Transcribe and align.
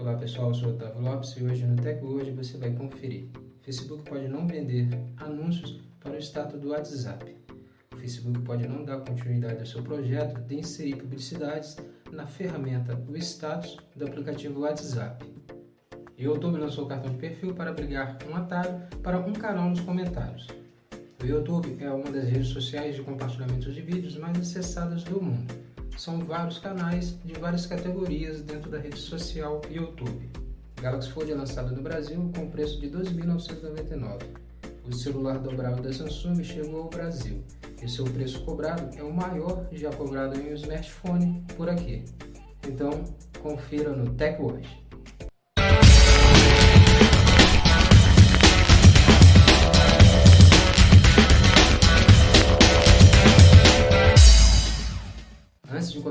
Olá 0.00 0.14
pessoal, 0.14 0.50
eu 0.50 0.54
sou 0.54 0.68
o 0.68 0.74
Otávio 0.74 1.02
Lopes 1.02 1.30
e 1.36 1.42
hoje 1.42 1.66
no 1.66 1.74
Tech 1.74 2.00
você 2.32 2.56
vai 2.56 2.70
conferir. 2.70 3.30
O 3.34 3.64
Facebook 3.64 4.08
pode 4.08 4.28
não 4.28 4.46
vender 4.46 4.88
anúncios 5.16 5.80
para 5.98 6.12
o 6.12 6.18
status 6.18 6.60
do 6.60 6.68
WhatsApp. 6.68 7.34
O 7.92 7.96
Facebook 7.96 8.38
pode 8.42 8.68
não 8.68 8.84
dar 8.84 9.00
continuidade 9.00 9.58
ao 9.58 9.66
seu 9.66 9.82
projeto 9.82 10.40
de 10.42 10.54
inserir 10.54 10.94
publicidades 10.94 11.76
na 12.12 12.28
ferramenta 12.28 12.96
o 13.08 13.16
status 13.16 13.76
do 13.96 14.06
aplicativo 14.06 14.60
WhatsApp. 14.60 15.26
E 16.16 16.28
o 16.28 16.34
YouTube 16.34 16.58
lançou 16.58 16.84
o 16.84 16.88
cartão 16.88 17.10
de 17.10 17.18
perfil 17.18 17.52
para 17.52 17.72
brigar 17.72 18.18
um 18.30 18.36
atalho 18.36 18.80
para 19.02 19.18
um 19.18 19.32
canal 19.32 19.68
nos 19.68 19.80
comentários. 19.80 20.46
O 21.20 21.26
YouTube 21.26 21.76
é 21.80 21.90
uma 21.90 22.08
das 22.12 22.28
redes 22.28 22.50
sociais 22.50 22.94
de 22.94 23.02
compartilhamento 23.02 23.72
de 23.72 23.82
vídeos 23.82 24.16
mais 24.16 24.38
acessadas 24.38 25.02
do 25.02 25.20
mundo. 25.20 25.67
São 25.98 26.20
vários 26.20 26.60
canais 26.60 27.18
de 27.24 27.34
várias 27.34 27.66
categorias 27.66 28.40
dentro 28.40 28.70
da 28.70 28.78
rede 28.78 29.00
social 29.00 29.60
YouTube. 29.68 30.30
Galaxy 30.80 31.10
Fold 31.10 31.32
é 31.32 31.34
lançado 31.34 31.74
no 31.74 31.82
Brasil 31.82 32.30
com 32.36 32.48
preço 32.48 32.78
de 32.78 32.86
R$ 32.86 33.02
2.999. 33.02 34.22
O 34.86 34.94
celular 34.94 35.40
dobrável 35.40 35.82
da 35.82 35.92
Samsung 35.92 36.44
chegou 36.44 36.82
ao 36.82 36.88
Brasil 36.88 37.42
e 37.82 37.88
seu 37.88 38.04
preço 38.04 38.44
cobrado 38.44 38.96
é 38.96 39.02
o 39.02 39.12
maior 39.12 39.66
já 39.72 39.90
cobrado 39.90 40.38
em 40.40 40.52
um 40.52 40.54
smartphone 40.54 41.44
por 41.56 41.68
aqui. 41.68 42.04
Então, 42.68 43.02
confira 43.42 43.90
no 43.90 44.14
TechWatch. 44.14 44.87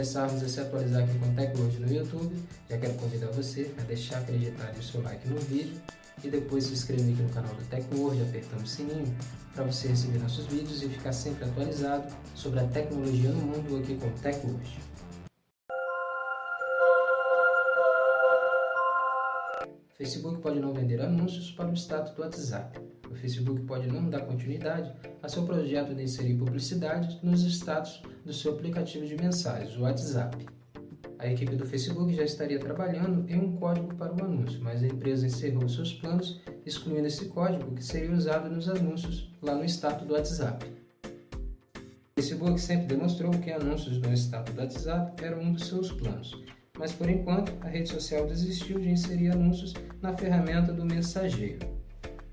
Começarmos 0.00 0.42
a 0.42 0.48
se 0.48 0.58
atualizar 0.58 1.02
aqui 1.02 1.18
com 1.18 1.34
TechWord 1.34 1.78
no 1.78 1.92
YouTube, 1.92 2.34
já 2.70 2.78
quero 2.78 2.94
convidar 2.94 3.26
você 3.32 3.70
a 3.78 3.82
deixar 3.82 4.16
acreditado 4.20 4.78
o 4.78 4.82
seu 4.82 5.02
like 5.02 5.28
no 5.28 5.38
vídeo 5.38 5.78
e 6.24 6.30
depois 6.30 6.64
se 6.64 6.72
inscrever 6.72 7.12
aqui 7.12 7.22
no 7.22 7.28
canal 7.28 7.54
do 7.54 7.62
TechWord, 7.66 8.22
apertando 8.22 8.62
o 8.62 8.66
sininho 8.66 9.14
para 9.54 9.64
você 9.64 9.88
receber 9.88 10.18
nossos 10.20 10.46
vídeos 10.46 10.82
e 10.82 10.88
ficar 10.88 11.12
sempre 11.12 11.44
atualizado 11.44 12.10
sobre 12.34 12.60
a 12.60 12.64
tecnologia 12.68 13.28
no 13.28 13.42
mundo 13.42 13.76
aqui 13.76 13.94
com 13.96 14.06
o 14.06 14.10
Facebook 20.00 20.40
pode 20.40 20.58
não 20.58 20.72
vender 20.72 20.98
anúncios 21.02 21.50
para 21.50 21.68
o 21.68 21.74
status 21.74 22.14
do 22.14 22.22
WhatsApp. 22.22 22.80
O 23.10 23.14
Facebook 23.14 23.60
pode 23.64 23.86
não 23.86 24.08
dar 24.08 24.22
continuidade 24.22 24.90
a 25.22 25.28
seu 25.28 25.42
projeto 25.42 25.94
de 25.94 26.02
inserir 26.02 26.38
publicidade 26.38 27.20
nos 27.22 27.42
status 27.42 28.02
do 28.24 28.32
seu 28.32 28.54
aplicativo 28.54 29.04
de 29.04 29.14
mensagens, 29.14 29.76
o 29.76 29.82
WhatsApp. 29.82 30.46
A 31.18 31.26
equipe 31.30 31.54
do 31.54 31.66
Facebook 31.66 32.14
já 32.14 32.24
estaria 32.24 32.58
trabalhando 32.58 33.28
em 33.28 33.38
um 33.38 33.58
código 33.58 33.94
para 33.94 34.14
o 34.14 34.24
anúncio, 34.24 34.58
mas 34.62 34.82
a 34.82 34.86
empresa 34.86 35.26
encerrou 35.26 35.68
seus 35.68 35.92
planos, 35.92 36.40
excluindo 36.64 37.06
esse 37.06 37.26
código 37.26 37.74
que 37.74 37.84
seria 37.84 38.10
usado 38.10 38.48
nos 38.48 38.70
anúncios 38.70 39.30
lá 39.42 39.54
no 39.54 39.66
status 39.66 40.06
do 40.06 40.14
WhatsApp. 40.14 40.64
O 41.04 42.22
Facebook 42.22 42.58
sempre 42.58 42.86
demonstrou 42.86 43.32
que 43.32 43.52
anúncios 43.52 43.98
no 43.98 44.14
status 44.14 44.54
do 44.54 44.62
WhatsApp 44.62 45.22
eram 45.22 45.42
um 45.42 45.52
dos 45.52 45.66
seus 45.66 45.92
planos, 45.92 46.42
mas 46.80 46.92
por 46.92 47.10
enquanto 47.10 47.52
a 47.60 47.68
rede 47.68 47.90
social 47.90 48.26
desistiu 48.26 48.80
de 48.80 48.88
inserir 48.88 49.28
anúncios 49.28 49.74
na 50.00 50.16
ferramenta 50.16 50.72
do 50.72 50.82
mensageiro. 50.82 51.58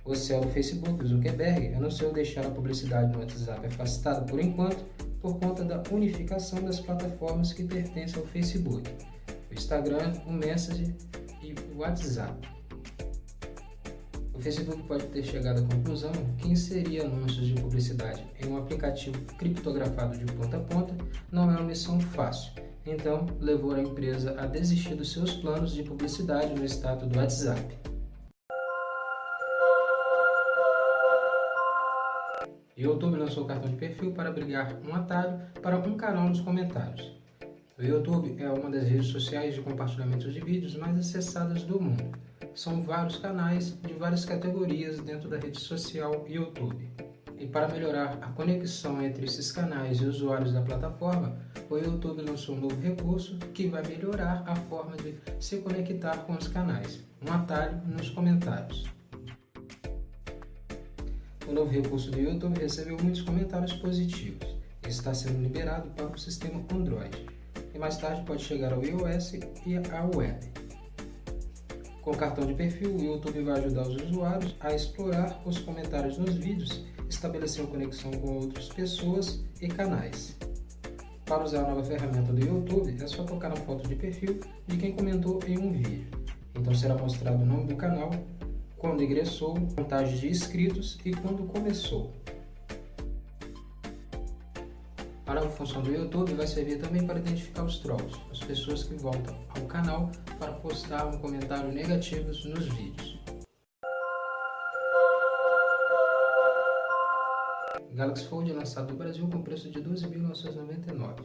O 0.06 0.16
CEO 0.16 0.40
do 0.40 0.48
Facebook, 0.48 1.06
Zuckerberg, 1.06 1.74
anunciou 1.76 2.14
deixar 2.14 2.46
a 2.46 2.50
publicidade 2.50 3.12
no 3.12 3.20
WhatsApp 3.20 3.68
afastada 3.68 4.22
por 4.22 4.40
enquanto 4.40 4.86
por 5.20 5.38
conta 5.38 5.66
da 5.66 5.84
unificação 5.92 6.64
das 6.64 6.80
plataformas 6.80 7.52
que 7.52 7.66
pertencem 7.66 8.22
ao 8.22 8.26
Facebook, 8.28 8.90
o 9.52 9.54
Instagram, 9.54 10.14
o 10.26 10.32
Messenger 10.32 10.96
e 11.44 11.54
o 11.74 11.80
WhatsApp. 11.80 12.48
O 14.34 14.40
Facebook 14.40 14.82
pode 14.84 15.08
ter 15.08 15.24
chegado 15.24 15.60
à 15.60 15.76
conclusão 15.76 16.12
que 16.38 16.48
inserir 16.48 17.02
anúncios 17.02 17.48
de 17.48 17.56
publicidade 17.56 18.26
em 18.42 18.48
um 18.48 18.56
aplicativo 18.56 19.20
criptografado 19.38 20.18
de 20.18 20.32
ponta 20.32 20.56
a 20.56 20.60
ponta 20.62 20.96
não 21.32 21.52
é 21.52 21.56
uma 21.56 21.64
missão 21.64 22.00
fácil, 22.00 22.54
então 22.90 23.26
levou 23.40 23.74
a 23.74 23.82
empresa 23.82 24.40
a 24.40 24.46
desistir 24.46 24.96
dos 24.96 25.12
seus 25.12 25.34
planos 25.34 25.74
de 25.74 25.84
publicidade 25.84 26.54
no 26.54 26.66
status 26.66 27.08
do 27.08 27.18
WhatsApp. 27.18 27.78
YouTube 32.78 33.18
lançou 33.18 33.44
o 33.44 33.48
cartão 33.48 33.70
de 33.72 33.76
perfil 33.76 34.12
para 34.12 34.32
brigar 34.32 34.80
um 34.88 34.94
atalho 34.94 35.40
para 35.62 35.78
um 35.78 35.98
canal 35.98 36.30
nos 36.30 36.42
comentários. 36.42 37.12
O 37.78 37.84
YouTube 37.84 38.36
é 38.40 38.50
uma 38.50 38.70
das 38.70 38.88
redes 38.88 39.08
sociais 39.08 39.56
de 39.56 39.62
compartilhamento 39.62 40.32
de 40.32 40.40
vídeos 40.40 40.76
mais 40.76 40.98
acessadas 40.98 41.64
do 41.64 41.82
mundo. 41.82 42.18
São 42.54 42.82
vários 42.84 43.18
canais 43.18 43.80
de 43.82 43.94
várias 43.94 44.26
categorias 44.26 45.00
dentro 45.00 45.30
da 45.30 45.38
rede 45.38 45.60
social 45.60 46.26
YouTube. 46.28 47.07
E 47.40 47.46
para 47.46 47.68
melhorar 47.68 48.18
a 48.22 48.30
conexão 48.30 49.02
entre 49.02 49.26
esses 49.26 49.52
canais 49.52 50.02
e 50.02 50.06
usuários 50.06 50.54
da 50.54 50.62
plataforma, 50.62 51.38
o 51.70 51.78
YouTube 51.78 52.24
lançou 52.24 52.56
um 52.56 52.62
novo 52.62 52.82
recurso 52.82 53.38
que 53.54 53.68
vai 53.68 53.84
melhorar 53.86 54.44
a 54.48 54.56
forma 54.56 54.98
de 54.98 55.16
se 55.40 55.58
conectar 55.58 56.18
com 56.26 56.34
os 56.34 56.48
canais, 56.48 57.04
um 57.26 57.32
atalho 57.32 57.80
nos 57.86 58.10
comentários. 58.10 58.86
O 61.48 61.52
novo 61.52 61.70
recurso 61.70 62.10
do 62.10 62.20
YouTube 62.20 62.60
recebeu 62.60 62.98
muitos 63.02 63.22
comentários 63.22 63.74
positivos 63.74 64.58
e 64.84 64.90
está 64.90 65.14
sendo 65.14 65.42
liberado 65.42 65.90
para 65.92 66.08
o 66.08 66.18
sistema 66.18 66.62
Android, 66.74 67.26
e 67.74 67.78
mais 67.78 67.98
tarde 67.98 68.24
pode 68.26 68.44
chegar 68.44 68.74
ao 68.74 68.84
iOS 68.84 69.34
e 69.66 69.78
à 69.92 70.04
web. 70.18 70.40
Com 72.02 72.12
o 72.12 72.18
cartão 72.18 72.46
de 72.46 72.54
perfil, 72.54 72.96
o 72.96 73.04
YouTube 73.04 73.44
vai 73.44 73.60
ajudar 73.60 73.84
os 73.84 74.02
usuários 74.02 74.56
a 74.60 74.74
explorar 74.74 75.42
os 75.46 75.60
comentários 75.60 76.18
nos 76.18 76.36
vídeos, 76.36 76.84
estabelecer 77.10 77.66
conexão 77.68 78.12
com 78.12 78.36
outras 78.36 78.70
pessoas 78.70 79.44
e 79.62 79.68
canais. 79.68 80.38
Para 81.26 81.44
usar 81.44 81.66
a 81.66 81.70
nova 81.70 81.84
ferramenta 81.84 82.32
do 82.32 82.40
YouTube, 82.40 82.96
é 83.02 83.08
só 83.08 83.24
tocar 83.24 83.50
na 83.50 83.56
foto 83.58 83.88
de 83.88 83.96
perfil 83.96 84.40
de 84.66 84.78
quem 84.78 84.96
comentou 84.96 85.40
em 85.46 85.58
um 85.58 85.72
vídeo. 85.72 86.08
Então 86.56 86.74
será 86.74 86.96
mostrado 86.96 87.44
o 87.44 87.46
nome 87.46 87.66
do 87.68 87.76
canal, 87.76 88.12
quando 88.78 89.04
ingressou, 89.04 89.56
contagem 89.76 90.18
de 90.18 90.30
inscritos 90.30 90.98
e 91.04 91.14
quando 91.14 91.44
começou. 91.46 92.14
A 95.26 95.50
função 95.50 95.82
do 95.82 95.92
YouTube, 95.92 96.34
vai 96.34 96.46
servir 96.46 96.78
também 96.78 97.06
para 97.06 97.20
identificar 97.20 97.64
os 97.64 97.80
trolls, 97.80 98.20
as 98.32 98.40
pessoas 98.40 98.84
que 98.84 98.96
voltam 98.96 99.36
ao 99.50 99.62
canal 99.64 100.12
para 100.38 100.52
postar 100.52 101.08
um 101.08 101.18
comentário 101.18 101.72
negativo 101.72 102.28
nos 102.28 102.66
vídeos. 102.68 103.17
Galaxy 107.98 108.26
Fold 108.28 108.52
é 108.52 108.54
lançado 108.54 108.92
no 108.92 108.96
Brasil 109.00 109.28
com 109.28 109.42
preço 109.42 109.72
de 109.72 109.80
R$ 109.80 109.90
12.999. 109.90 111.16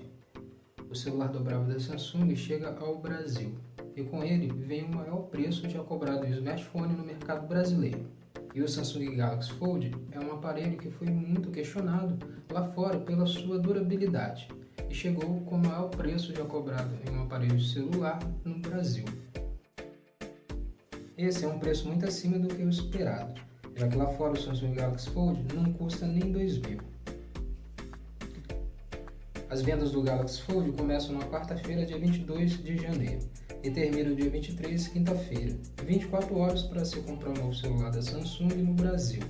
O 0.88 0.94
celular 0.94 1.28
dobrável 1.28 1.70
da 1.70 1.78
Samsung 1.78 2.34
chega 2.34 2.74
ao 2.80 2.98
Brasil 2.98 3.54
e 3.94 4.02
com 4.02 4.24
ele 4.24 4.50
vem 4.50 4.84
o 4.84 4.94
maior 4.94 5.24
preço 5.24 5.68
já 5.68 5.82
cobrado 5.82 6.24
em 6.24 6.30
smartphone 6.30 6.94
no 6.94 7.04
mercado 7.04 7.46
brasileiro. 7.46 8.06
E 8.54 8.62
o 8.62 8.66
Samsung 8.66 9.16
Galaxy 9.16 9.52
Fold 9.52 9.94
é 10.12 10.18
um 10.18 10.32
aparelho 10.32 10.78
que 10.78 10.88
foi 10.88 11.08
muito 11.08 11.50
questionado 11.50 12.16
lá 12.50 12.64
fora 12.72 12.98
pela 12.98 13.26
sua 13.26 13.58
durabilidade 13.58 14.48
e 14.88 14.94
chegou 14.94 15.42
com 15.42 15.56
o 15.56 15.66
maior 15.66 15.90
preço 15.90 16.34
já 16.34 16.46
cobrado 16.46 16.96
em 17.06 17.14
um 17.14 17.24
aparelho 17.24 17.60
celular 17.60 18.18
no 18.46 18.58
Brasil. 18.60 19.04
Esse 21.18 21.44
é 21.44 21.48
um 21.48 21.58
preço 21.58 21.86
muito 21.86 22.06
acima 22.06 22.38
do 22.38 22.48
que 22.48 22.62
o 22.62 22.70
esperado, 22.70 23.38
já 23.76 23.88
que 23.88 23.96
lá 23.96 24.06
fora 24.06 24.32
o 24.32 24.40
Samsung 24.40 24.74
Galaxy 24.74 25.10
Fold 25.10 25.54
não 25.54 25.72
custa 25.72 26.06
nem 26.06 26.30
2 26.30 26.58
mil. 26.58 26.78
As 29.48 29.60
vendas 29.62 29.92
do 29.92 30.02
Galaxy 30.02 30.40
Fold 30.42 30.72
começam 30.72 31.14
na 31.14 31.26
quarta-feira, 31.26 31.84
dia 31.84 31.98
22 31.98 32.62
de 32.62 32.76
janeiro, 32.78 33.20
e 33.62 33.70
termina 33.70 34.10
no 34.10 34.16
dia 34.16 34.30
23, 34.30 34.88
quinta-feira. 34.88 35.56
24 35.84 36.38
horas 36.38 36.62
para 36.62 36.84
se 36.84 36.98
comprar 37.00 37.30
um 37.30 37.34
novo 37.34 37.54
celular 37.54 37.90
da 37.90 38.00
Samsung 38.00 38.48
no 38.48 38.72
Brasil. 38.74 39.22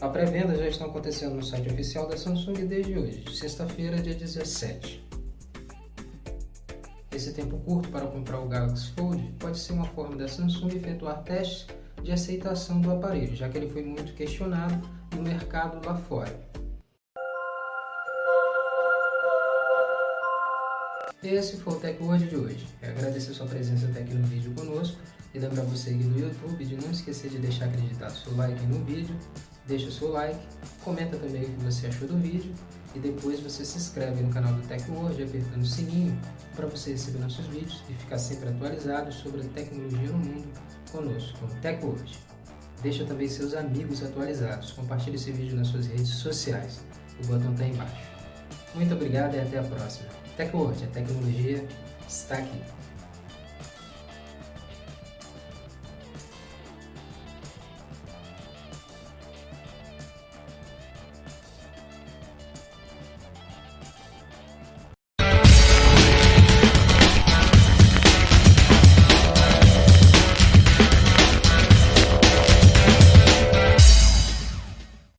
A 0.00 0.08
pré-venda 0.08 0.54
já 0.54 0.68
está 0.68 0.84
acontecendo 0.86 1.34
no 1.34 1.42
site 1.42 1.68
oficial 1.68 2.08
da 2.08 2.16
Samsung 2.16 2.66
desde 2.66 2.98
hoje, 2.98 3.24
sexta-feira, 3.34 4.00
dia 4.00 4.14
17. 4.14 5.06
Esse 7.12 7.32
tempo 7.32 7.58
curto 7.58 7.88
para 7.90 8.06
comprar 8.06 8.40
o 8.40 8.48
Galaxy 8.48 8.90
Fold 8.92 9.34
pode 9.38 9.58
ser 9.58 9.72
uma 9.72 9.84
forma 9.84 10.16
da 10.16 10.28
Samsung 10.28 10.74
efetuar 10.76 11.22
testes 11.22 11.66
de 12.02 12.12
aceitação 12.12 12.80
do 12.80 12.90
aparelho, 12.90 13.34
já 13.36 13.48
que 13.48 13.58
ele 13.58 13.68
foi 13.68 13.82
muito 13.82 14.14
questionado 14.14 14.88
no 15.14 15.22
mercado 15.22 15.84
lá 15.86 15.94
fora. 15.94 16.48
Esse 21.22 21.58
foi 21.58 21.74
o 21.74 21.76
Tech 21.76 22.02
Word 22.02 22.28
de 22.28 22.36
hoje. 22.36 22.66
Eu 22.80 22.90
agradeço 22.90 23.30
a 23.30 23.34
sua 23.34 23.46
presença 23.46 23.86
até 23.86 24.00
aqui 24.00 24.14
no 24.14 24.26
vídeo 24.26 24.52
conosco 24.54 24.98
e 25.34 25.38
lembrar 25.38 25.64
você 25.64 25.90
aqui 25.90 26.02
no 26.04 26.18
YouTube 26.18 26.64
de 26.64 26.76
não 26.76 26.90
esquecer 26.90 27.30
de 27.30 27.38
deixar 27.38 27.66
acreditado 27.66 28.16
seu 28.16 28.34
like 28.36 28.60
no 28.66 28.82
vídeo, 28.84 29.14
deixa 29.66 29.88
o 29.88 29.92
seu 29.92 30.10
like, 30.10 30.40
comenta 30.82 31.18
também 31.18 31.44
o 31.44 31.46
que 31.46 31.64
você 31.64 31.86
achou 31.86 32.08
do 32.08 32.16
vídeo 32.16 32.52
e 32.94 32.98
depois 32.98 33.40
você 33.40 33.64
se 33.64 33.78
inscreve 33.78 34.22
no 34.22 34.32
canal 34.32 34.52
do 34.52 34.66
TecWord 34.66 35.22
apertando 35.22 35.62
o 35.62 35.66
sininho 35.66 36.18
para 36.56 36.66
você 36.66 36.92
receber 36.92 37.18
nossos 37.20 37.46
vídeos 37.46 37.82
e 37.88 37.94
ficar 37.94 38.18
sempre 38.18 38.48
atualizado 38.48 39.12
sobre 39.12 39.42
a 39.42 39.44
tecnologia 39.44 40.08
no 40.08 40.18
mundo 40.18 40.48
conosco, 40.90 41.38
com 41.38 41.46
TecWord. 41.60 42.18
Deixa 42.82 43.04
também 43.04 43.28
seus 43.28 43.54
amigos 43.54 44.02
atualizados. 44.02 44.72
Compartilhe 44.72 45.16
esse 45.16 45.30
vídeo 45.30 45.56
nas 45.56 45.68
suas 45.68 45.86
redes 45.86 46.08
sociais. 46.08 46.80
O 47.22 47.26
botão 47.26 47.52
está 47.52 47.66
embaixo. 47.66 48.10
Muito 48.74 48.94
obrigado 48.94 49.34
e 49.34 49.40
até 49.40 49.58
a 49.58 49.62
próxima. 49.62 50.08
TecWord, 50.36 50.84
a 50.84 50.86
tecnologia 50.88 51.66
está 52.08 52.36
aqui. 52.36 52.79